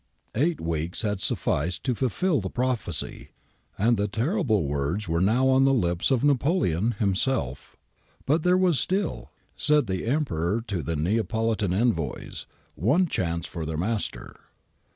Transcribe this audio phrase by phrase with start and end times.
[0.35, 3.29] '^ Eight weeks had sufficed to fulfil the prophecy,
[3.77, 7.75] and the' terrible words' were now on the lips of Napoleon himself
[8.25, 13.77] But there was still, said the Emperor to the Neapolitan envoys, one chance for their
[13.77, 14.39] master.